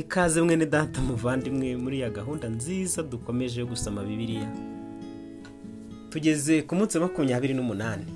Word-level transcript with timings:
ikaze 0.00 0.42
mwene 0.42 0.66
data 0.66 1.00
muvandimwe 1.00 1.76
muri 1.76 2.00
ya 2.00 2.10
gahunda 2.10 2.48
nziza 2.48 3.02
dukomeje 3.02 3.64
gusoma 3.64 4.02
bibiliya. 4.04 4.48
Tugeze 6.10 6.62
ku 6.62 6.74
munsi 6.74 6.98
wa 6.98 7.04
makumyabiri 7.06 7.54
n'umunani. 7.54 8.06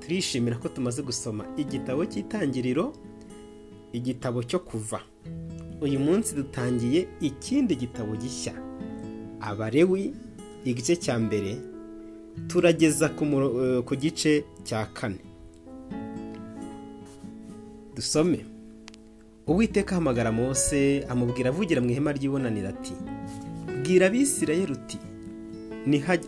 Turishimira 0.00 0.56
ko 0.58 0.68
tumaze 0.68 1.02
gusoma 1.02 1.44
igitabo 1.56 2.04
cy'itangiriro 2.06 2.92
igitabo 3.92 4.42
cyo 4.42 4.58
kuva. 4.60 5.00
Uyu 5.80 5.98
munsi 6.00 6.34
dutangiye 6.34 7.08
ikindi 7.20 7.76
gitabo 7.76 8.16
gishya 8.16 8.54
abarewi 9.40 10.12
igice 10.64 10.96
cya 10.96 11.18
mbere 11.18 11.56
turageza 12.48 13.08
ku 13.86 13.94
gice 13.96 14.44
cya 14.64 14.86
kane. 14.94 15.20
Dusome. 17.96 18.44
Uwiteka 19.50 19.92
ahamagara 19.94 20.30
mose 20.32 21.04
amubwira 21.10 21.48
avugira 21.50 21.80
mu 21.82 21.90
ihema 21.90 22.12
ry'ibonaniro 22.16 22.68
ati 22.74 22.94
bwira 23.82 24.06
abisirayeli 24.06 24.72
uti 24.78 24.98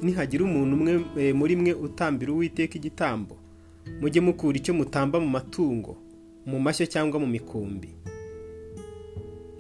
nihagira 0.03 0.43
umuntu 0.45 0.73
umwe 0.77 0.93
muri 1.39 1.55
mwe 1.61 1.73
utambira 1.87 2.33
uwiteka 2.33 2.75
igitambo 2.81 3.35
mujye 4.01 4.21
mukura 4.27 4.57
icyo 4.59 4.75
mutamba 4.75 5.17
mu 5.23 5.29
matungo 5.37 5.93
mu 6.47 6.59
mashyo 6.65 6.87
cyangwa 6.91 7.21
mu 7.23 7.27
mikumbi. 7.31 7.91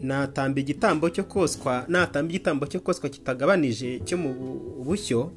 Natamba 0.02 0.58
igitambo 0.60 1.06
cyo 1.14 1.24
koswa 1.24 1.84
natamba 1.88 2.28
igitambo 2.30 2.66
cyo 2.66 2.80
koswa 2.82 3.06
kitagabanije 3.10 4.00
cyo 4.02 4.16
mu 4.18 4.30
bushyo 4.82 5.30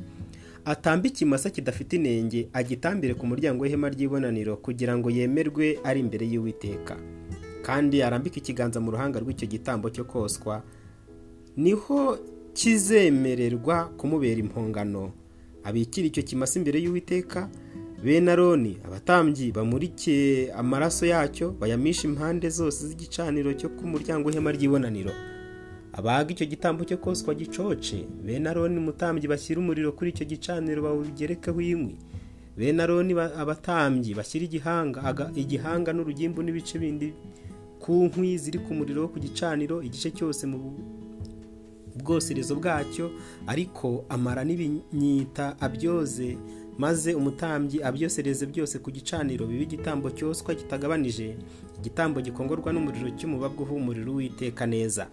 atamba 0.66 1.06
ikimasa 1.08 1.50
kidafite 1.54 1.94
inenge 2.02 2.50
agitambire 2.54 3.14
ku 3.14 3.26
muryango 3.30 3.62
w'ihema 3.62 3.90
ry'ibonaniro 3.94 4.58
kugira 4.58 4.98
ngo 4.98 5.10
yemerwe 5.14 5.78
ari 5.86 6.00
imbere 6.02 6.26
y'uwiteka. 6.26 6.98
Kandi 7.66 8.04
arambike 8.06 8.38
ikiganza 8.40 8.78
mu 8.80 8.92
ruhanga 8.94 9.18
rw'icyo 9.20 9.48
gitambo 9.50 9.90
cyo 9.90 10.04
koswa 10.06 10.62
ni 11.58 11.72
ho 11.74 12.18
kizemererwa 12.54 13.86
kumubera 13.98 14.40
impongano. 14.40 15.12
Abikira 15.66 16.08
icyo 16.08 16.24
kimasa 16.24 16.60
imbere 16.62 16.78
y'uwiteka 16.80 17.50
bene 18.04 18.32
aroni 18.32 18.78
abatambyi 18.86 19.50
bamurike 19.52 20.52
amaraso 20.54 21.06
yacyo 21.10 21.52
bayamisha 21.60 22.06
impande 22.08 22.50
zose 22.50 22.86
z'igicaniro 22.88 23.54
cyo 23.58 23.70
ku 23.74 23.88
muryango 23.88 24.30
w'ihema 24.30 24.52
ry'ibonaniro. 24.54 25.12
Abaga 25.98 26.30
icyo 26.38 26.46
gitambo 26.46 26.84
cyo 26.86 26.98
koswa 27.02 27.34
gicoce 27.34 28.06
bene 28.26 28.46
aroni 28.50 28.78
umutambyi 28.78 29.26
bashyira 29.28 29.58
umuriro 29.60 29.92
kuri 29.98 30.10
icyo 30.14 30.26
gicaniro 30.30 30.82
bawugerekeho 30.86 31.62
inkwi 31.62 31.96
bene 32.58 32.84
aroni 32.84 33.14
abatambyi 33.18 34.14
bashyira 34.14 34.46
igihanga 34.46 35.32
igihanga 35.36 35.90
n'urugimbu 35.96 36.44
n'ibice 36.44 36.78
bindi 36.80 37.10
ku 37.86 37.94
nkwi 38.10 38.38
ziri 38.38 38.60
ku 38.60 38.74
muriro 38.74 39.08
ku 39.08 39.20
gicaniro 39.20 39.78
igice 39.88 40.10
cyose 40.18 40.44
mu 40.50 40.58
bwoserezo 42.02 42.54
bwacyo 42.58 43.06
ariko 43.48 44.06
amara 44.10 44.42
n'ibinyita 44.44 45.46
abyoze 45.66 46.30
maze 46.78 47.14
umutambyi 47.14 47.78
abyosereze 47.88 48.46
byose 48.46 48.76
ku 48.84 48.90
gicaniro 48.92 49.46
bibe 49.46 49.64
igitambo 49.70 50.10
cyoswa 50.18 50.56
kitagabanije 50.60 51.38
igitambo 51.80 52.18
gikongorwa 52.26 52.74
n'umuriro 52.74 53.10
cy'umubabwa 53.18 53.62
uhumurira 53.66 54.10
uwiteka 54.12 54.66
neza. 54.66 55.06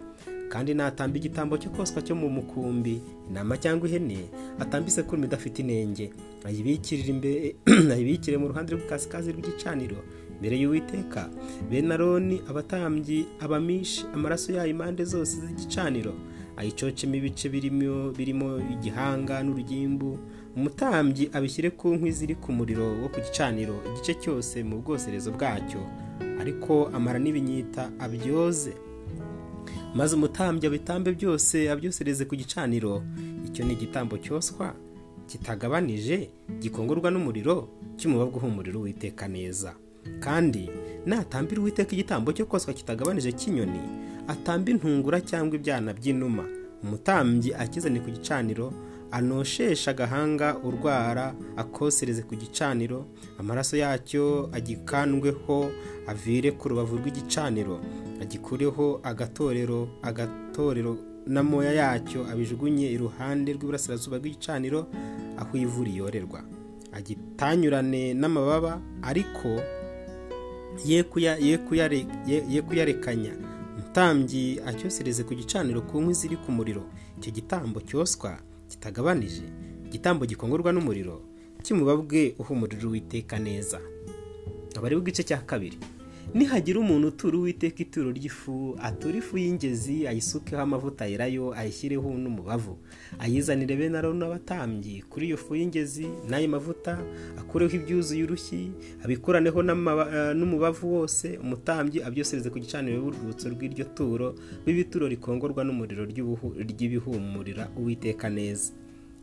Kandi 0.51 0.73
natamba 0.73 1.17
igitambo 1.17 1.57
cyo 1.61 1.69
koswa 1.75 2.01
cyo 2.01 2.15
mu 2.15 2.29
mukumbi 2.29 3.01
intama 3.29 3.57
cyangwa 3.57 3.85
ihene 3.89 4.19
atamba 4.59 4.89
isekurume 4.89 5.25
idafite 5.25 5.57
inenge. 5.61 6.05
Ayibikire 7.93 8.37
mu 8.37 8.47
ruhande 8.49 8.69
rw'ikasikazi 8.73 9.31
rw'igicaniro. 9.31 9.97
Mbere 10.39 10.55
y'uwiteka 10.61 11.29
bene 11.69 11.93
aroni 11.93 12.41
abatambyi 12.49 13.25
abamishi 13.39 14.05
amaraso 14.13 14.53
yayo 14.53 14.71
impande 14.71 15.03
zose 15.05 15.37
z'igicaniro 15.41 16.13
ayicocemo 16.57 17.15
ibice 17.15 17.49
birimo 18.17 18.49
igihanga 18.73 19.43
n'urugimbu 19.43 20.19
umutambyi 20.55 21.29
abishyire 21.33 21.69
ku 21.73 21.87
nkwi 21.97 22.11
ziri 22.11 22.35
ku 22.35 22.51
muriro 22.53 22.85
wo 23.01 23.07
ku 23.09 23.19
gicaniro 23.25 23.75
igice 23.89 24.13
cyose 24.21 24.63
mu 24.63 24.81
bwoserezo 24.81 25.31
bwacyo 25.33 25.81
ariko 26.41 26.89
amara 26.93 27.19
n'ibinyita 27.19 27.89
abyoze. 27.99 28.73
Maze 29.95 30.15
umutambyi 30.15 30.67
abitambe 30.67 31.09
byose 31.17 31.69
abyosereze 31.71 32.25
ku 32.25 32.35
gicaniro 32.35 33.01
icyo 33.47 33.65
ni 33.65 33.73
igitambo 33.73 34.17
cyoswa 34.17 34.75
kitagabanije 35.27 36.29
gikongorwa 36.61 37.09
n'umuriro 37.11 37.69
cy'umubabwa 37.97 38.37
uhumurira 38.37 38.77
uwiteka 38.79 39.27
neza. 39.27 39.73
Kandi 40.19 40.69
natambira 41.05 41.61
uwiteka 41.61 41.91
igitambo 41.93 42.31
cyo 42.33 42.45
koswa 42.45 42.73
kitagabanije 42.73 43.31
cy'inyoni 43.31 43.79
atamba 44.27 44.71
intungura 44.71 45.21
cyangwa 45.21 45.55
ibyana 45.55 45.93
by'inuma. 45.93 46.43
Umutambyi 46.83 47.53
akizane 47.53 47.99
ku 47.99 48.11
gicaniro 48.11 48.73
anoshesha 49.11 49.91
agahanga 49.91 50.57
urwara 50.63 51.35
akosereze 51.57 52.23
ku 52.23 52.35
gicaniro. 52.35 53.05
Amaraso 53.39 53.77
yacyo 53.77 54.49
agikandweho 54.53 55.71
avire 56.07 56.51
ku 56.55 56.69
rubavu 56.69 56.97
rw'igicaniro. 56.99 57.79
Agikureho 58.21 58.99
agatorero 59.03 59.87
agatorero 60.01 60.97
n'amoya 61.27 61.71
yacyo 61.73 62.27
abijugunye 62.31 62.91
iruhande 62.91 63.53
rw'iburasirazuba 63.55 64.17
rw'igicaniro 64.19 64.87
aho 65.39 65.57
ivu 65.57 65.83
riyorerwa 65.83 66.43
agitanyurane 66.91 68.13
n'amababa 68.13 68.79
ariko 69.01 69.59
ye 70.85 72.61
kuyarekanya. 72.61 73.33
Umutambyi 73.77 74.59
acyosereze 74.65 75.23
ku 75.23 75.33
gicaniro 75.35 75.81
ku 75.81 76.01
nkwi 76.01 76.13
ziri 76.13 76.37
ku 76.37 76.51
muriro. 76.51 76.83
Icyo 77.17 77.31
gitambo 77.31 77.81
cyoswa 77.81 78.37
kitagabanije. 78.69 79.43
Igitambo 79.85 80.25
gikongorwa 80.25 80.71
n'umuriro. 80.73 81.21
Kimubabwe 81.63 82.35
uhumurira 82.39 82.87
uwiteka 82.87 83.39
neza. 83.39 83.79
Abari 84.77 84.95
bw'igice 84.97 85.23
cya 85.23 85.37
kabiri. 85.45 85.77
Nihagira 86.33 86.79
umuntu 86.79 87.07
utura 87.07 87.37
uwiteka 87.37 87.79
ituro 87.85 88.09
ry'ifu 88.11 88.75
atura 88.81 89.17
ifu 89.17 89.37
y'ingezi 89.37 90.07
ayisukeho 90.07 90.61
amavuta 90.61 91.05
yerayo 91.05 91.53
ayishyireho 91.53 92.09
n'umubavu. 92.17 92.77
Ayizanire 93.19 93.75
bene 93.77 93.97
aroni 93.97 94.19
n'abatambyi 94.19 95.03
kuri 95.09 95.25
iyo 95.27 95.37
fu 95.37 95.55
y'ingezi 95.55 96.07
n'ayo 96.29 96.47
mavuta 96.49 96.97
akureho 97.37 97.75
ibyuzuye 97.77 98.23
urushyi 98.23 98.71
abikoraneho 99.05 99.59
n'umubavu 100.33 100.85
wose 100.95 101.37
umutambyi 101.43 102.01
abyosereze 102.03 102.49
ku 102.49 102.57
gicaniro 102.59 102.97
y'urwibutso 102.97 103.49
rw'iryo 103.53 103.85
turo 103.93 104.27
w'ibituro 104.65 105.05
rikongorwa 105.07 105.61
n'umuriro 105.63 106.03
ry'ibihumurira 106.69 107.69
uwiteka 107.77 108.29
neza. 108.29 108.73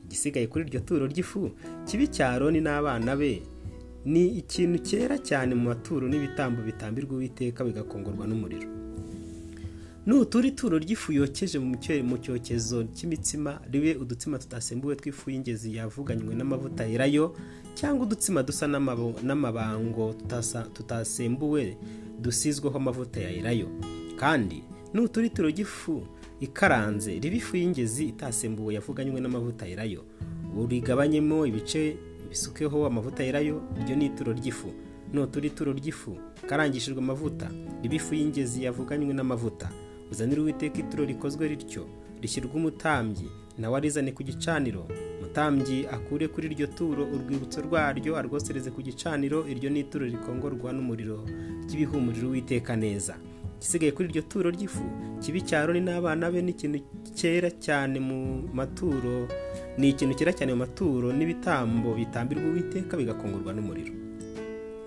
Igisigaye 0.07 0.47
kuri 0.47 0.65
iryo 0.71 0.81
turo 0.81 1.07
ry'ifu 1.11 1.51
kibi 1.87 2.07
cya 2.09 2.31
aroni 2.39 2.61
n'abana 2.63 3.17
be 3.19 3.43
ni 4.05 4.27
ikintu 4.41 4.79
cyera 4.79 5.19
cyane 5.19 5.55
mu 5.55 5.65
maturo 5.69 6.09
n'ibitambo 6.09 6.63
bitambirwa 6.63 7.15
uwiteka 7.17 7.65
bigakongorwa 7.65 8.27
n'umuriro. 8.27 8.69
Nutura 10.07 10.47
ituro 10.49 10.79
ry'ifu 10.79 11.13
yokeje 11.13 11.59
mu 11.59 12.17
cyokezo 12.19 12.85
cy'imitsima 12.97 13.61
ribe 13.71 13.95
udutsima 14.01 14.39
tudasembuwe 14.39 14.97
tw'ifu 14.97 15.31
y'ingezi 15.31 15.77
yavuganywe 15.77 16.35
n'amavuta 16.35 16.85
yerayo 16.89 17.37
cyangwa 17.75 18.07
udutsima 18.07 18.43
dusa 18.43 18.67
n'amabango 19.23 20.15
tutasembuwe 20.75 21.77
dusizweho 22.21 22.77
amavuta 22.77 23.21
yerayo. 23.21 23.69
Kandi 24.17 24.65
nutura 24.95 25.27
ituro 25.27 25.49
ry'ifu 25.53 26.03
ikaranze 26.41 27.19
ribe 27.21 27.37
ifu 27.37 27.57
y'ingezi 27.57 28.05
itasembuwe 28.17 28.75
yavuganywe 28.75 29.21
n'amavuta 29.21 29.67
yerayo. 29.69 30.05
Urigabanyemo 30.57 31.47
ibice 31.47 31.97
bisukeho 32.31 32.87
amavuta 32.87 33.23
yerayo 33.25 33.63
iryo 33.81 33.97
ni 33.97 34.07
ituro 34.07 34.33
ry'ifu. 34.33 34.69
Nutura 35.13 35.47
ituro 35.47 35.73
ry'ifu 35.73 36.17
karangishijwe 36.49 36.99
amavuta. 37.03 37.51
Riba 37.83 37.95
ifu 37.95 38.15
y'ingezi 38.15 38.65
yavuganywe 38.65 39.15
n'amavuta. 39.15 39.71
Uzanire 40.11 40.41
uwiteka 40.41 40.79
ituro 40.79 41.05
rikozwe 41.05 41.49
rityo 41.49 41.87
rishyirwa 42.23 42.55
umutambyi. 42.55 43.29
Nawe 43.59 43.77
arizane 43.77 44.13
ku 44.13 44.23
gicaniro. 44.23 44.87
Umutambyi 45.19 45.87
akure 45.87 46.29
kuri 46.29 46.47
iryo 46.49 46.67
turo 46.67 47.05
urwibutso 47.05 47.61
rwaryo 47.61 48.17
arwosereze 48.17 48.71
ku 48.71 48.83
gicaniro 48.83 49.45
iryo 49.49 49.71
ni 49.71 49.81
ituro 49.81 50.07
rikongorwa 50.07 50.73
n'umuriro 50.73 51.25
ry'ibihumuriro 51.67 52.29
uwiteka 52.29 52.77
neza. 52.77 53.15
Igisigaye 53.59 53.93
kuri 53.93 54.09
iryo 54.09 54.23
turo 54.23 54.51
ry'ifu 54.51 54.83
kibi 55.21 55.43
cya 55.43 55.61
aroni 55.63 55.81
n'abana 55.81 56.31
be 56.31 56.43
ni 56.43 56.51
ikintu 56.51 56.79
cyera 57.15 57.51
cyane 57.51 58.01
mu 58.01 58.49
maturo 58.55 59.29
ni 59.79 59.89
ikintu 59.91 60.15
cyera 60.15 60.33
cyane 60.33 60.53
mu 60.53 60.59
maturo 60.65 61.13
n'ibitambo 61.13 61.95
bitambirwa 61.95 62.45
uwiteka 62.51 62.97
bigakongorwa 62.97 63.53
n'umuriro. 63.55 63.93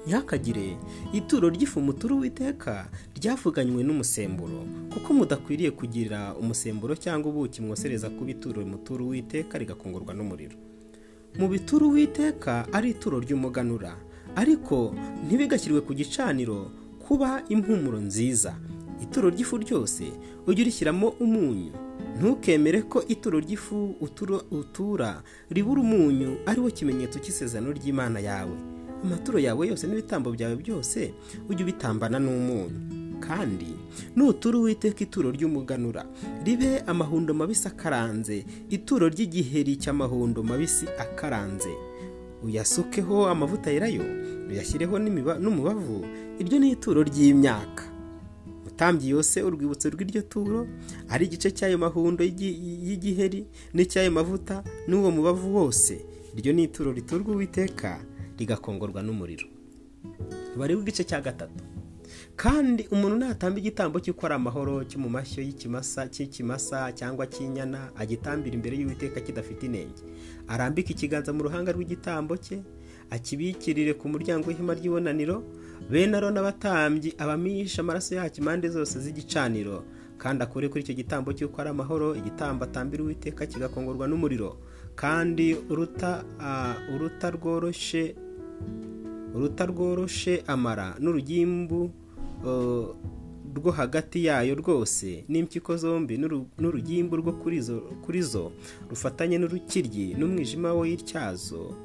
Ntihakagire 0.06 0.77
ituro 1.13 1.50
ry'ifu 1.50 1.80
mutura 1.81 2.15
uwiteka 2.15 2.88
ryavuganywe 3.18 3.83
n'umusemburo 3.83 4.68
kuko 4.94 5.13
mudakwiriye 5.13 5.71
kugira 5.71 6.35
umusemburo 6.35 6.95
cyangwa 6.95 7.31
ubuki 7.31 7.62
mwosereza 7.62 8.09
kuba 8.09 8.31
ituro 8.31 8.65
mutura 8.65 9.03
uwiteka 9.03 9.57
rigakongorwa 9.57 10.13
n'umuriro. 10.13 10.56
Mu 11.39 11.47
bituro 11.47 11.88
uwiteka 11.88 12.68
ari 12.74 12.89
ituro 12.91 13.19
ry'umuganura 13.24 13.95
ariko 14.35 14.94
ntibigashyirwe 15.27 15.81
ku 15.81 15.94
gicaniro 15.95 16.69
kuba 17.07 17.41
impumuro 17.50 17.97
nziza. 18.03 18.53
Ituro 19.03 19.30
ry'ifu 19.31 19.57
ryose 19.57 20.03
ujye 20.47 20.62
urishyiramo 20.68 21.07
umunyu 21.24 21.71
ntukemere 22.19 22.81
ko 22.81 23.04
ituro 23.07 23.40
ry'ifu 23.40 23.95
utura 24.51 25.24
ribura 25.50 25.81
umunyu 25.81 26.38
ari 26.45 26.60
wo 26.62 26.69
kimenyetso 26.69 27.19
cy'isezerano 27.19 27.74
ry'imana 27.74 28.19
yawe. 28.19 28.56
Amaturo 29.04 29.40
yawe 29.40 29.68
yose 29.68 29.88
n'ibitambo 29.88 30.31
byawe 30.31 30.56
byose 30.56 31.13
ujye 31.50 31.63
ubitambana 31.63 32.19
n'umunyu. 32.19 33.01
Kandi 33.19 33.72
nutura 34.16 34.57
uwiteka 34.60 35.00
ituro 35.04 35.31
ry'umuganura. 35.31 36.06
Ribe 36.45 36.84
amahundo 36.88 37.34
mabisi 37.34 37.68
akaranze. 37.68 38.45
Ituro 38.69 39.07
ry'igiheri 39.10 39.75
cy'amahundo 39.80 40.44
mabisi 40.44 40.86
akaranze. 41.00 41.72
Uyasukeho 42.44 43.28
amavuta 43.28 43.72
yerayo 43.72 44.04
uyashyireho 44.51 45.00
n'umubavu. 45.40 46.06
Iryo 46.40 46.60
ni 46.60 46.72
ituro 46.75 47.04
ry'imyaka. 47.04 47.73
Utambye 48.68 49.10
yose 49.10 49.42
urwibutso 49.44 49.89
rw'iryo 49.89 50.21
turo 50.21 50.68
ari 51.10 51.25
igice 51.25 51.51
cy'ayo 51.51 51.77
mahundo 51.77 52.24
y'igiheri 52.24 53.45
n'icy'ayo 53.74 54.12
mavuta 54.12 54.63
n'uwo 54.88 55.12
mubavu 55.12 55.56
wose. 55.56 56.06
Iryo 56.38 56.54
ni 56.54 56.63
ituro 56.63 56.92
riturwa 56.92 57.36
uwiteka 57.36 58.00
rigakongorwa 58.39 59.01
n'umuriro. 59.04 59.45
Bareba 60.57 60.81
igice 60.81 61.04
cya 61.04 61.21
gatatu. 61.21 61.63
Kandi 62.36 62.88
umuntu 62.92 63.15
natamba 63.18 63.60
igitambo 63.60 64.00
cy'uko 64.01 64.25
amahoro 64.27 64.81
cyo 64.89 64.98
mu 65.00 65.09
mashyo 65.09 65.44
y'ikimasa 65.45 66.09
cy'ikimasa 66.09 66.89
cyangwa 66.98 67.30
cy'inyana 67.30 67.94
agitambira 67.95 68.56
imbere 68.57 68.74
y'uwiteka 68.77 69.21
kidafite 69.21 69.63
inenge. 69.69 70.01
Arambika 70.50 70.89
ikiganza 70.92 71.30
mu 71.33 71.44
ruhanga 71.45 71.69
rw'igitambo 71.71 72.33
cye 72.42 72.62
akibikirire 73.13 73.94
ku 73.94 74.09
muryango 74.09 74.50
w'ihema 74.50 74.74
ry'ibonaniro 74.74 75.44
bene 75.89 76.18
aro 76.18 76.31
n'abatambyi 76.31 77.13
abamisha 77.18 77.81
amaraso 77.81 78.15
yacyo 78.15 78.39
impande 78.41 78.69
zose 78.69 79.00
z'igicaniro. 79.00 79.83
Kandi 80.18 80.44
akure 80.44 80.69
kuri 80.69 80.81
icyo 80.83 80.94
gitambo 80.95 81.33
cy'uko 81.33 81.62
ari 81.62 81.69
amahoro 81.69 82.15
igitambo 82.15 82.63
atambira 82.63 83.03
uwiteka 83.03 83.45
kigakongorwa 83.45 84.07
n'umuriro. 84.07 84.57
Kandi 84.95 85.56
uruta 85.69 86.24
uruta 89.35 89.65
rworoshe 89.65 90.44
amara 90.47 90.95
n'urugimbu 91.00 91.91
rwo 93.56 93.72
hagati 93.72 94.26
yayo 94.26 94.56
rwose 94.56 95.24
n'impyiko 95.30 95.78
zombi 95.78 96.18
n'urugimbu 96.60 97.16
rwo 97.18 97.32
kuri 98.04 98.22
zo 98.22 98.52
rufatanye 98.90 99.38
n'urukiryi 99.38 100.14
n'umwijima 100.18 100.74
w'ityazo 100.74 101.76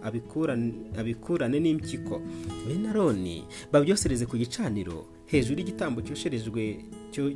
abikurane 0.99 1.59
n'impyiko. 1.61 2.21
Bene 2.67 3.45
babyosereze 3.73 4.27
ku 4.27 4.37
gicaniro 4.37 5.07
hejuru 5.27 5.59
y'igitambo 5.61 6.01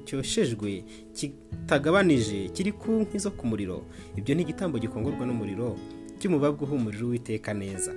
cyoshejwe 0.07 0.85
kitagabanije 1.17 2.49
kiri 2.55 2.73
ku 2.73 2.91
nkwi 3.05 3.19
zo 3.19 3.31
ku 3.31 3.47
muriro. 3.47 3.85
Ibyo 4.17 4.35
ni 4.35 4.43
igitambo 4.43 4.79
gikongorwa 4.79 5.27
n'umuriro 5.27 5.77
cy'umubabwa 6.19 6.63
uhumurira 6.67 7.05
uwiteka 7.07 7.55
neza. 7.55 7.93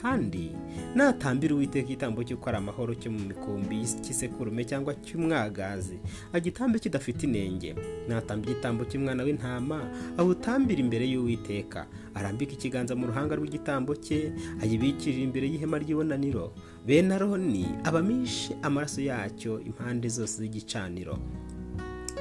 Kandi 0.00 0.54
natambira 0.94 1.54
uwiteka 1.54 1.86
igitambo 1.90 2.22
cy'uko 2.22 2.48
ari 2.48 2.58
amahoro 2.62 2.94
cyo 2.94 3.10
mu 3.10 3.18
mikumbi 3.26 3.82
cy'isekurume 4.02 4.62
cyangwa 4.64 4.94
cy'umwagazi. 4.94 5.98
Agitambe 6.32 6.78
kidafite 6.78 7.26
inenge. 7.26 7.74
Natamba 8.08 8.46
igitambo 8.46 8.84
cy'umwana 8.86 9.22
w'intama 9.26 9.78
awutambira 10.18 10.80
imbere 10.80 11.02
y'uwiteka. 11.10 11.86
Arambika 12.14 12.52
ikiganza 12.54 12.94
mu 12.94 13.06
ruhanga 13.10 13.34
rw'igitambo 13.36 13.94
cye 13.98 14.30
ayibikirira 14.62 15.22
imbere 15.26 15.46
y'ihema 15.50 15.78
ry'ibonaniro. 15.82 16.54
Bene 16.86 17.14
aroni 17.14 17.66
abamishe 17.84 18.54
amaraso 18.62 19.02
yacyo 19.02 19.60
impande 19.66 20.08
zose 20.08 20.38
z'igicaniro. 20.42 21.18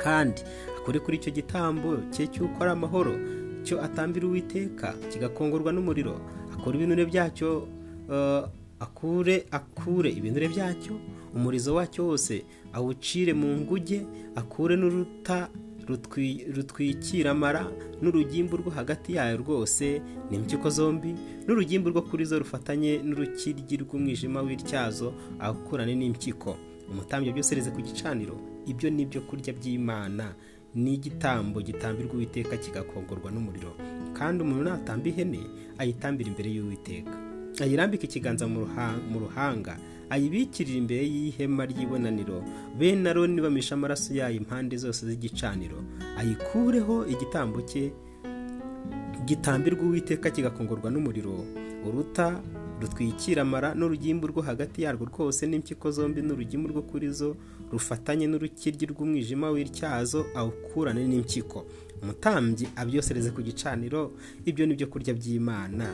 Kandi 0.03 0.41
akore 0.77 0.99
kuri 0.99 1.17
icyo 1.17 1.31
gitambo 1.31 1.97
cye 2.13 2.27
cy'uko 2.27 2.57
ari 2.63 2.71
amahoro 2.73 3.13
cyo 3.63 3.81
atambira 3.83 4.27
uwiteka 4.27 4.93
kigakongorwa 5.13 5.71
n'umuriro. 5.73 6.17
Akora 6.67 6.75
ibinure 6.77 7.05
byacyo 7.05 7.67
akure 8.79 9.45
akure 9.51 10.09
ibinure 10.11 10.47
byacyo 10.47 10.99
umurizo 11.35 11.75
wacyo 11.75 12.05
wose 12.07 12.43
awucire 12.73 13.33
mu 13.33 13.47
nguge 13.57 14.05
akure 14.35 14.75
n'uruta 14.75 15.49
rutwikira 16.55 17.31
amara 17.31 17.63
n'urugimbu 18.01 18.57
rwo 18.57 18.69
hagati 18.71 19.15
yayo 19.15 19.37
rwose 19.37 20.01
n'impyiko 20.31 20.69
zombi 20.69 21.15
n'urugimbu 21.47 21.89
rwo 21.89 22.01
kuri 22.01 22.25
zo 22.25 22.39
rufatanye 22.39 22.99
n'urukiryi 23.03 23.75
rw'umwijima 23.83 24.41
w'ityazo 24.43 25.13
awukurane 25.39 25.95
n'impyiko 25.95 26.57
umutambyi 26.91 27.31
byose 27.31 27.55
ku 27.71 27.79
gicaniro 27.81 28.35
ibyo 28.67 28.89
ni 28.91 29.01
ibyo 29.07 29.21
kurya 29.23 29.53
by'imana. 29.55 30.35
N'igitambo 30.77 31.57
gitambirwa 31.61 32.13
uwiteka 32.13 32.57
kigakongorwa 32.57 33.31
n'umuriro. 33.33 33.73
Kandi 34.13 34.43
umuntu 34.43 34.63
natamba 34.69 35.07
ihene 35.09 35.39
ayitambira 35.77 36.29
imbere 36.29 36.49
y'uwiteka. 36.53 37.13
Ayirambika 37.61 38.03
ikiganza 38.05 38.45
mu 38.47 39.17
ruhanga. 39.19 39.77
Ayibikirira 40.09 40.77
imbere 40.77 41.03
y'ihema 41.03 41.65
ry'ibonaniro. 41.65 42.43
Bene 42.77 43.09
aroni 43.09 43.41
bamisha 43.41 43.75
amaraso 43.75 44.13
yayo 44.13 44.37
impande 44.37 44.77
zose 44.77 45.05
z'igicaniro. 45.09 45.81
Ayikureho 46.17 47.05
igitambo 47.09 47.61
cye 47.61 47.91
gitambirwa 49.25 49.83
uwiteka 49.83 50.29
kigakongorwa 50.29 50.91
n'umuriro. 50.91 51.45
Uruta 51.87 52.41
rutwikira 52.81 53.41
amara 53.41 53.73
n'urugimbu 53.75 54.27
rwo 54.27 54.41
hagati 54.41 54.81
yarwo 54.85 55.05
rwose 55.09 55.47
n'impyiko 55.47 55.91
zombi 55.91 56.21
n'urugimbu 56.21 56.67
rwo 56.69 56.81
kuri 56.81 57.09
zo 57.09 57.35
rufatanye 57.71 58.25
n'urukiryi 58.27 58.85
rw'umwijima 58.91 59.47
w'ityazo 59.53 60.19
awukurane 60.39 61.03
n'impyiko. 61.07 61.59
Umutambyi 62.01 62.65
abyosereze 62.75 63.29
ku 63.35 63.41
gicaniro 63.41 64.01
ibyo 64.49 64.63
ni 64.65 64.73
byo 64.77 64.87
kurya 64.91 65.13
by'imana. 65.19 65.87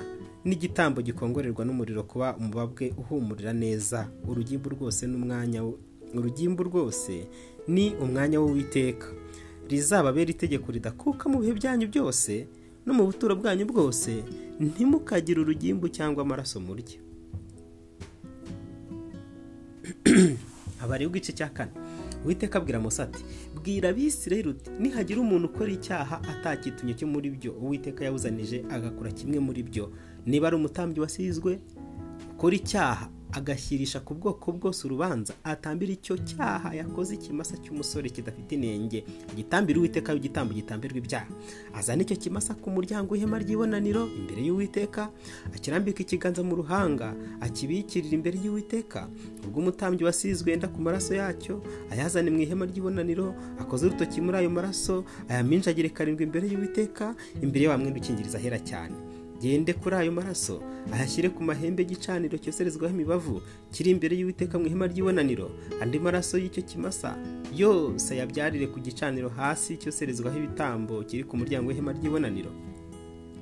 N'igitambo 0.48 1.02
gikongorerwa 1.02 1.64
n'umuriro 1.66 2.04
kuba 2.04 2.36
umubabwe 2.40 2.86
uhumurira 3.02 3.54
neza. 3.54 4.00
Urugimbu 4.30 4.68
rwose 4.76 5.08
n'umwanya 5.08 5.60
urugimbu 6.18 6.62
rwose 6.70 7.14
ni 7.68 7.86
umwanya 8.04 8.38
w'uwiteka. 8.40 9.08
Rizababera 9.70 10.30
itegeko 10.32 10.68
ridakuka 10.72 11.24
mu 11.32 11.38
bihe 11.42 11.54
byanyu 11.60 11.88
byose 11.88 12.48
no 12.86 12.94
mu 12.94 13.04
buturo 13.08 13.36
bwanyu 13.36 13.66
bwose 13.66 14.12
ntimukagire 14.60 15.40
urugimbu 15.42 15.88
cyangwa 15.90 16.22
amaraso 16.24 16.60
murya 16.60 17.00
abari 20.84 21.06
igice 21.06 21.32
cya 21.34 21.50
kane. 21.50 21.72
Witeka 22.26 22.60
abwira 22.60 22.80
musa 22.80 23.04
ati 23.04 23.24
bwira 23.56 23.90
abisirayeli 23.90 24.50
uti 24.50 24.70
nihagira 24.80 25.22
umuntu 25.22 25.48
ukora 25.48 25.72
icyaha 25.72 26.22
atakitumye 26.24 26.94
cyo 26.94 27.08
muri 27.08 27.30
byo. 27.32 27.52
Uwiteka 27.56 28.06
yawuzanije 28.06 28.64
agakora 28.70 29.12
kimwe 29.12 29.40
muri 29.40 29.64
byo. 29.64 29.92
Niba 30.26 30.48
ari 30.48 30.56
umutambyi 30.56 31.00
wasizwe 31.02 31.60
ukora 32.36 32.56
icyaha 32.56 33.10
agashyirisha 33.34 34.00
ku 34.00 34.14
bwoko 34.14 34.52
bwose 34.54 34.86
urubanza 34.88 35.34
atambira 35.44 35.94
icyo 35.94 36.18
cyaha 36.22 36.74
yakoze 36.78 37.16
ikimasa 37.18 37.58
cy'umusore 37.58 38.10
kidafite 38.10 38.52
inenge. 38.56 39.04
Igitambira 39.34 39.80
uwiteka 39.80 40.14
igitambo 40.14 40.54
gitambirwa 40.54 40.98
ibyaha. 40.98 41.28
Azana 41.74 42.02
icyo 42.06 42.16
kimasa 42.16 42.54
ku 42.54 42.70
muryango 42.70 43.14
w'ihema 43.14 43.40
ry'ibonaniro 43.42 44.06
imbere 44.20 44.42
y'uwiteka 44.46 45.10
akirambika 45.56 46.00
ikiganza 46.06 46.44
mu 46.46 46.56
ruhanga 46.62 47.16
akibikirira 47.42 48.14
imbere 48.14 48.38
y'uwiteka. 48.44 49.10
Ubwo 49.46 49.60
umutambyi 49.66 50.04
wasizwe 50.06 50.52
yenda 50.54 50.68
ku 50.70 50.78
maraso 50.82 51.16
yacyo 51.18 51.62
ayazane 51.92 52.30
mu 52.30 52.40
ihema 52.46 52.66
ry'ibonaniro 52.70 53.34
akoze 53.60 53.86
urutoki 53.90 54.22
muri 54.22 54.38
ayo 54.46 54.50
maraso 54.50 55.04
ayaminjagire 55.30 55.90
karindwi 55.90 56.24
imbere 56.30 56.46
y'uwiteka 56.48 57.16
imbere 57.42 57.66
y'abamwenda 57.66 57.98
ukingiriza 58.00 58.38
ahera 58.38 58.60
cyane. 58.62 58.94
Gende 59.44 59.74
kuri 59.74 59.96
ayo 59.96 60.12
maraso 60.12 60.64
ayashyire 60.94 61.28
ku 61.30 61.44
mahembe 61.44 61.84
y'igicaniro 61.84 62.38
cyoserezwaho 62.40 62.94
imibavu 62.96 63.42
kiri 63.76 63.92
imbere 63.92 64.16
y'uwiteka 64.16 64.56
mu 64.60 64.66
ihema 64.72 64.88
ry'ibonaniro. 64.88 65.52
Andi 65.82 66.00
maraso 66.00 66.38
y'icyo 66.40 66.64
kimasa 66.64 67.18
yose 67.56 68.14
ayabyarire 68.16 68.68
ku 68.72 68.80
gicaniro 68.80 69.28
hasi 69.30 69.76
cyoserezwaho 69.78 70.38
ibitambo 70.40 71.04
kiri 71.04 71.24
ku 71.28 71.36
muryango 71.38 71.68
w'ihema 71.70 71.92
ry'ibonaniro. 71.92 72.52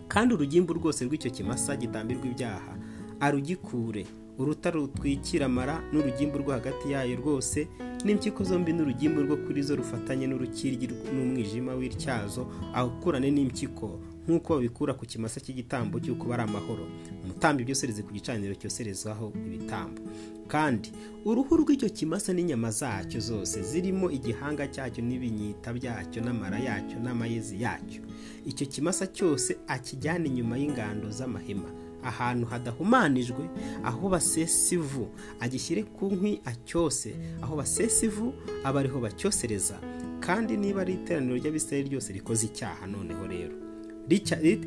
Kandi 0.10 0.34
urugimbu 0.34 0.74
rwose 0.74 1.06
rw'icyo 1.06 1.30
kimasa 1.32 1.76
gitambirwa 1.78 2.26
ibyaha. 2.26 2.74
Arugikure. 3.20 4.06
Uruta 4.42 4.72
rutwikira 4.74 5.46
amara 5.46 5.84
n'urugimbu 5.94 6.38
rwo 6.42 6.52
hagati 6.58 6.92
yayo 6.92 7.16
rwose 7.22 7.68
n'impyiko 8.06 8.42
zombi 8.44 8.74
n'urugimbu 8.74 9.22
rwo 9.22 9.38
kuri 9.38 9.62
zo 9.62 9.76
rufatanye 9.78 10.26
n'urukiryi 10.28 10.88
n'umwijima 11.14 11.76
w'ityazo 11.78 12.48
awukurane 12.74 13.30
n'impyiko. 13.32 14.00
Nk'uko 14.28 14.56
babikura 14.56 14.94
ku 14.94 15.06
kimasa 15.06 15.40
cy'igitambo 15.42 16.00
cy'uko 16.00 16.26
bari 16.30 16.44
amahoro. 16.44 16.86
Umutambyi 17.24 17.66
byosereze 17.66 18.02
ku 18.04 18.12
gicaniro 18.14 18.54
cyoserezwaho 18.56 19.34
ibitambo. 19.48 20.02
Kandi 20.48 20.92
uruhu 21.26 21.58
rw'icyo 21.64 21.90
kimasa 21.90 22.34
n'inyama 22.34 22.72
zacyo 22.72 23.20
zose 23.20 23.62
zirimo 23.64 24.12
igihanga 24.12 24.68
cyacyo 24.68 25.02
n'ibinyita 25.04 25.74
byacyo 25.74 26.20
n'amara 26.22 26.60
yacyo 26.60 27.00
n'amayezi 27.00 27.62
yacyo. 27.64 28.02
Icyo 28.46 28.66
kimasa 28.68 29.08
cyose 29.08 29.58
akijyana 29.68 30.26
inyuma 30.28 30.58
y'ingando 30.58 31.08
z'amahema. 31.12 31.70
Ahantu 32.04 32.46
hadahumanijwe 32.50 33.46
aho 33.84 34.10
basesa 34.10 34.76
ivu 34.76 35.08
agishyire 35.40 35.84
ku 35.84 36.10
nkwi 36.14 36.42
acyose 36.46 37.16
aho 37.42 37.56
basesa 37.56 38.06
ivu 38.06 38.34
aba 38.64 38.80
ariho 38.80 39.00
bacyosereza 39.00 39.78
kandi 40.20 40.58
niba 40.58 40.82
ari 40.82 40.94
iteraniro 40.94 41.36
ry'abisirayeli 41.38 41.90
ryose 41.90 42.14
rikoze 42.14 42.46
icyaha 42.50 42.88
noneho 42.90 43.28
rero. 43.28 43.56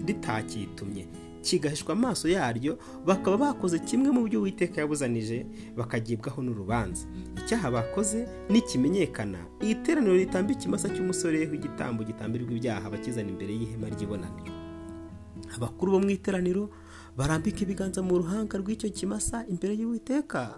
Ritakitumye 0.07 1.07
kigahishwa 1.45 1.93
amaso 1.93 2.29
yaryo 2.29 2.79
bakaba 3.07 3.37
bakoze 3.37 3.79
kimwe 3.79 4.09
mu 4.11 4.25
byo 4.25 4.41
uwiteka 4.41 4.81
yabuzanije 4.81 5.45
bakagibwaho 5.77 6.41
n'urubanza. 6.43 7.05
Icyaha 7.37 7.69
bakoze 7.71 8.25
nikimenyekana 8.49 9.39
teraniro 9.85 10.17
ritamba 10.17 10.53
ikimasa 10.57 10.89
cy'umusore 10.89 11.45
w'igitambo 11.51 12.01
gitambirwa 12.05 12.49
ibyaha 12.57 12.89
bakizana 12.91 13.29
imbere 13.29 13.53
y'ihema 13.53 13.89
ry'ibonaniro. 13.93 14.53
Abakuru 15.57 15.93
bo 15.93 16.01
mu 16.01 16.11
iteraniro 16.17 16.71
barambika 17.17 17.61
ibiganza 17.69 18.01
mu 18.03 18.17
ruhanga 18.25 18.57
rw'icyo 18.59 18.89
kimasa 18.89 19.45
imbere 19.47 19.77
y'uwiteka. 19.77 20.57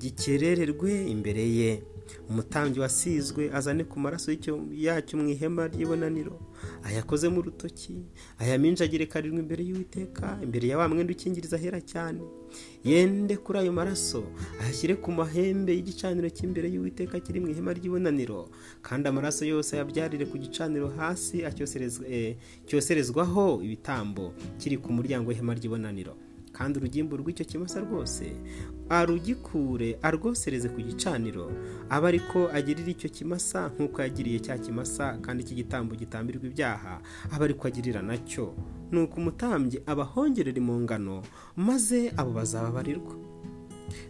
Gikerererwe 0.00 1.04
imbere 1.12 1.44
ye. 1.58 1.82
Umutambyi 2.30 2.80
wasizwe 2.80 3.50
azane 3.52 3.84
ku 3.84 4.00
maraso 4.00 4.32
yacyo 4.72 5.14
mu 5.18 5.28
ihema 5.28 5.66
ry'ibonaniro. 5.68 6.36
Ayakoze 6.84 7.28
mu 7.28 7.42
rutoki 7.42 7.96
ayaminjagire 8.38 9.06
karindwi 9.06 9.40
imbere 9.42 9.62
y'uwiteka 9.64 10.38
imbere 10.42 10.68
ya 10.68 10.78
wa 10.78 10.88
mwenda 10.88 11.12
ukingiriza 11.12 11.56
ahera 11.56 11.80
cyane. 11.80 12.20
Yende 12.84 13.36
kuri 13.36 13.58
ayo 13.58 13.72
maraso 13.72 14.24
ayashyire 14.60 14.94
ku 14.96 15.12
mahembe 15.12 15.72
y'igicaniro 15.76 16.28
cy'imbere 16.32 16.68
y'uwiteka 16.72 17.20
kiri 17.20 17.40
mu 17.40 17.48
ihema 17.52 17.72
ry'ibonaniro. 17.76 18.48
Kandi 18.82 19.08
amaraso 19.08 19.44
yose 19.44 19.76
ayabyarire 19.76 20.24
ku 20.26 20.38
gicaniro 20.38 20.88
hasi 20.96 21.44
cyoserezwaho 22.66 23.60
ibitambo 23.62 24.32
kiri 24.58 24.76
ku 24.78 24.92
muryango 24.92 25.28
w'ihema 25.30 25.54
ry'ibonaniro. 25.54 26.14
Kandi 26.58 26.78
urugimbu 26.82 27.14
rw'icyo 27.16 27.44
kimasa 27.46 27.80
rwose 27.86 28.34
arugikure 28.90 29.98
arwosereze 30.02 30.68
ku 30.68 30.80
gicaniro. 30.82 31.52
Aba 31.90 32.08
ariko 32.08 32.50
agirira 32.52 32.90
icyo 32.90 33.08
kimasa 33.10 33.68
nk'uko 33.70 34.02
yagiriye 34.02 34.38
cya 34.42 34.58
kimasa 34.58 35.18
kandi 35.22 35.42
iki 35.44 35.54
gitambo 35.54 35.94
gitambirwa 35.94 36.46
ibyaha 36.50 36.98
aba 37.32 37.44
ariko 37.44 37.68
agirira 37.68 38.02
na 38.02 38.18
cyo 38.26 38.54
ni 38.90 38.98
uko 39.04 39.16
umutambyi 39.20 39.78
abahongerera 39.86 40.58
impongano 40.58 41.22
maze 41.56 42.10
abo 42.16 42.32
bazababarirwa. 42.32 43.14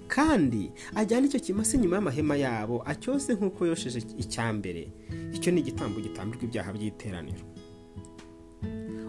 Kandi 0.08 0.72
ajyana 0.96 1.26
icyo 1.28 1.40
kimasa 1.40 1.76
inyuma 1.76 1.96
y'amahema 2.00 2.36
yabo 2.36 2.82
acyose 2.88 3.34
nk'uko 3.36 3.66
yosheje 3.68 4.00
icyambere 4.16 4.88
icyo 5.36 5.52
ni 5.52 5.60
igitambo 5.60 6.00
gitambirwa 6.00 6.44
ibyaha 6.48 6.72
by'iteraniro. 6.72 7.44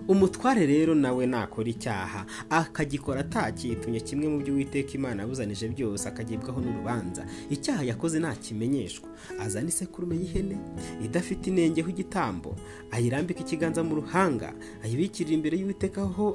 Umutware 0.10 0.66
rero 0.66 0.96
nawe 0.96 1.26
nakora 1.26 1.70
icyaha. 1.70 2.26
Akagikora 2.50 3.20
atakitumye 3.22 4.00
kimwe 4.02 4.28
mu 4.28 4.38
byo 4.42 4.54
uwiteka 4.54 4.92
imana 4.98 5.22
yabuzanije 5.22 5.68
byose 5.70 6.04
akagibwaho 6.10 6.58
n'urubanza. 6.62 7.22
Icyaha 7.50 7.84
yakoze 7.86 8.18
ntakimenyeshwa 8.20 9.06
azana 9.40 9.70
isekurume 9.70 10.16
y'ihene 10.18 10.58
idafite 11.06 11.48
inengeho 11.54 11.90
igitambo 11.94 12.56
ayirambika 12.92 13.40
ikiganza 13.46 13.84
mu 13.86 13.96
ruhanga 14.02 14.50
ayibikirira 14.84 15.36
imbere 15.38 15.56
y'uwiteka 15.62 16.02
aho 16.02 16.28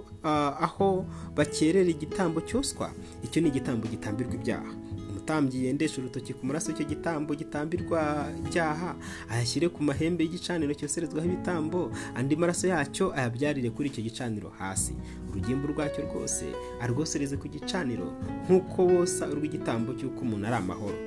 aho 0.66 1.04
bakerera 1.37 1.90
igitambo 1.90 2.40
cyoswa. 2.47 2.90
Icyo 3.26 3.43
ni 3.43 3.49
igitambo 3.50 3.87
gitambirwa 3.90 4.35
ibyaha. 4.38 4.71
Umutambyi 5.25 5.64
yendesha 5.64 6.00
urutoki 6.00 6.35
ku 6.37 6.45
maraso 6.47 6.71
icyo 6.73 6.85
gitambo 6.85 7.33
gitambirwa 7.35 8.28
ibyaha 8.45 8.93
ayashyire 9.33 9.69
ku 9.73 9.81
mahembe 9.83 10.21
y'igicaniro 10.25 10.75
cyoserezwaho 10.76 11.25
ibitambo 11.26 11.88
andi 12.14 12.37
maraso 12.37 12.69
yacyo 12.69 13.09
ayabyarire 13.16 13.71
kuri 13.73 13.88
icyo 13.88 14.02
gicaniro 14.04 14.52
hasi. 14.61 14.93
Urugimbu 15.33 15.66
rwacyo 15.73 16.04
rwose 16.04 16.45
arwosereze 16.81 17.37
ku 17.40 17.49
gicaniro 17.49 18.12
nk'uko 18.45 18.85
wosa 18.87 19.25
urw'igitambo 19.33 19.97
cy'uko 19.97 20.21
umuntu 20.21 20.45
ari 20.47 20.57
amahoro. 20.61 20.99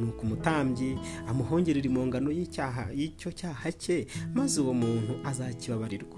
Nuko 0.00 0.20
umutambyi 0.24 0.96
amuhongerera 1.28 1.84
impongano 1.86 2.32
y'icyo 2.32 3.28
cyaha 3.36 3.68
cye 3.76 4.06
maze 4.34 4.56
uwo 4.64 4.72
muntu 4.72 5.20
azakibabarirwa. 5.28 6.16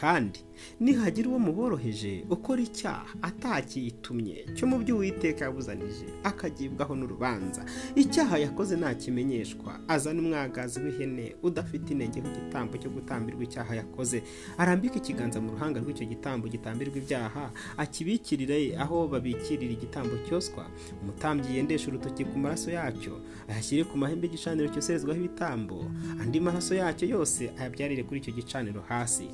Kandi 0.00 0.40
nihagira 0.80 1.28
uwo 1.28 1.38
muboroheje 1.38 2.24
ukora 2.30 2.62
icyaha 2.62 3.06
atakitumye 3.22 4.36
cyo 4.54 4.66
mu 4.70 4.78
byo 4.82 4.94
uwiteka 4.96 5.44
yabuzanije 5.46 6.06
akagibwaho 6.24 6.94
n'urubanza. 6.96 7.62
Icyaha 7.94 8.38
yakoze 8.38 8.76
ntakimenyeshwa. 8.76 9.80
Azana 9.88 10.20
umwagazi 10.22 10.78
w'ihene 10.82 11.34
udafite 11.42 11.90
intege 11.94 12.18
nk'igitambo 12.20 12.74
cyo 12.82 12.90
gutambirwa 12.90 13.42
icyaha 13.46 13.72
yakoze. 13.80 14.22
Arambika 14.58 14.96
ikiganza 14.98 15.38
mu 15.40 15.50
ruhanga 15.54 15.78
rw'icyo 15.82 16.06
gitambo 16.06 16.44
gitambirwa 16.48 16.96
ibyaha 17.02 17.44
akibikirire 17.82 18.76
aho 18.78 19.08
babikirira 19.08 19.72
igitambo 19.72 20.14
cyoswa. 20.26 20.66
Umutambyi 21.02 21.56
yendesha 21.56 21.88
urutoki 21.90 22.24
ku 22.24 22.38
maraso 22.38 22.70
yacyo 22.70 23.14
ayashyire 23.48 23.84
ku 23.86 23.94
mahembe 23.98 24.26
y'igicaniro 24.26 24.68
cyoserezwaho 24.74 25.18
ibitambo. 25.20 25.86
Andi 26.20 26.40
maraso 26.40 26.74
yacyo 26.74 27.06
yose 27.08 27.50
ayabyarire 27.58 28.02
kuri 28.04 28.20
icyo 28.20 28.32
gicaniro 28.34 28.80
hasi. 28.88 29.26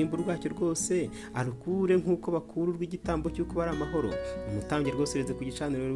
Urugimbu 0.00 0.16
rwacyo 0.16 0.48
rwose 0.50 1.10
arukure 1.34 1.96
nk'uko 1.96 2.32
bakura 2.32 2.72
urw'igitambo 2.72 3.28
cy'uko 3.30 3.52
bari 3.54 3.70
amahoro. 3.76 4.10
Umutambyi 4.48 4.92
ku 4.92 5.44
gicaniro 5.44 5.94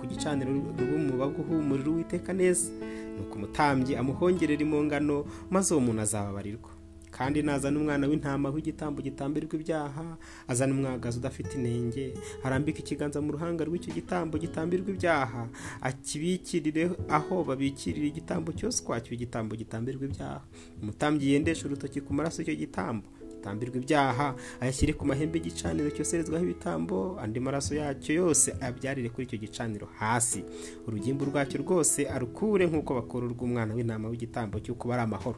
ku 0.00 0.04
gicaniro 0.06 0.50
rw'umubaga 0.50 1.38
uhumurira 1.42 1.90
uwiteka 1.90 2.32
neza. 2.34 2.72
Nuko 3.16 3.34
umutambyi 3.38 3.94
amuhongerera 3.96 4.62
impongano 4.62 5.24
maze 5.50 5.70
uwo 5.74 5.80
muntu 5.86 6.02
azababarirwa. 6.02 6.70
Kandi 7.14 7.46
nazana 7.46 7.78
umwana 7.78 8.10
w'intama 8.10 8.50
w'igitambo 8.50 8.98
gitambirwa 8.98 9.54
ibyaha 9.54 10.18
azana 10.50 10.74
umwagazi 10.74 11.18
udafite 11.22 11.54
inenge 11.54 12.10
arambika 12.42 12.82
ikiganza 12.82 13.22
mu 13.22 13.30
ruhanga 13.38 13.62
rw'icyo 13.62 13.94
gitambo 13.94 14.34
gitambirwa 14.34 14.90
ibyaha 14.90 15.46
akibikirire 15.80 16.90
aho 17.08 17.44
babikirira 17.46 18.06
igitambo 18.10 18.50
cyose 18.58 18.82
kwacyo 18.82 19.14
igitambo 19.14 19.54
gitambirwa 19.54 20.04
ibyaha. 20.10 20.42
Umutambyi 20.82 21.32
yendesha 21.38 21.70
urutoki 21.70 22.02
ku 22.02 22.10
maraso 22.10 22.42
y'icyo 22.42 22.58
gitambo. 22.66 23.06
Gitambirwa 23.44 23.76
ibyaha 23.76 24.34
ayashyire 24.60 24.92
ku 24.96 25.04
mahembe 25.04 25.36
y'igicaniro 25.38 25.90
cyoserezwaho 25.92 26.44
ibitambo 26.44 27.18
andi 27.20 27.40
maraso 27.40 27.74
yacyo 27.76 28.14
yose 28.16 28.56
ayabyarire 28.60 29.08
kuri 29.12 29.26
icyo 29.28 29.38
gicaniro 29.38 29.86
hasi. 30.00 30.44
Urugimbu 30.88 31.24
rwacyo 31.28 31.60
rwose 31.60 32.08
arukure 32.08 32.64
nk'uko 32.66 32.94
bakora 33.04 33.26
urw'umwana 33.28 33.74
w'intama 33.76 34.08
w'igitambo 34.08 34.60
cy'uko 34.64 34.88
bari 34.88 35.02
amahoro. 35.04 35.36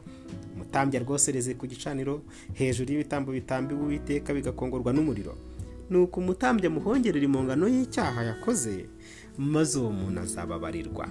Umutambyi 0.55 0.97
arwosereze 1.03 1.53
ku 1.59 1.67
gicaniro 1.67 2.21
hejuru 2.55 2.91
y'ibitambo 2.95 3.31
bitambiwe 3.35 3.81
uwiteka 3.83 4.31
bigakongorwa 4.33 4.93
n'umuriro. 4.95 5.35
Nuko 5.91 6.19
umutambyi 6.23 6.67
amuhongerera 6.71 7.25
impongano 7.27 7.67
y'icyaha 7.67 8.23
yakoze 8.23 8.87
maze 9.37 9.75
uwo 9.79 9.91
muntu 9.91 10.19
azababarirwa. 10.23 11.07